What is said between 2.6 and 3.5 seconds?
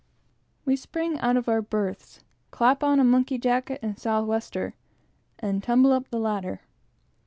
on a monkey